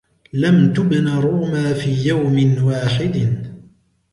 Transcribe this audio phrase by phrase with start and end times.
[0.33, 3.41] لم تبن روما في يوم واحد.